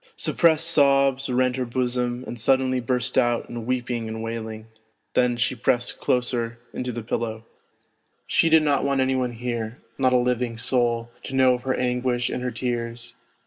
Sup 0.17 0.35
pressed 0.35 0.67
sobs 0.67 1.29
rent 1.29 1.57
her 1.57 1.63
bosom 1.65 2.23
and 2.25 2.39
suddenly 2.39 2.79
burst 2.79 3.19
out 3.19 3.47
in 3.47 3.67
weeping 3.67 4.07
and 4.07 4.23
wailing, 4.23 4.65
then 5.13 5.37
she 5.37 5.53
pressed 5.53 5.99
closer 5.99 6.57
into 6.73 6.91
the 6.91 7.03
pillow: 7.03 7.45
she 8.25 8.49
did 8.49 8.63
not 8.63 8.83
want 8.83 8.99
any 8.99 9.15
one 9.15 9.33
here, 9.33 9.77
not 9.99 10.11
a 10.11 10.17
living 10.17 10.57
soul, 10.57 11.11
to 11.21 11.35
know 11.35 11.53
of 11.53 11.61
her 11.61 11.75
anguish 11.75 12.31
and 12.31 12.41
her 12.41 12.49
tears. 12.49 13.15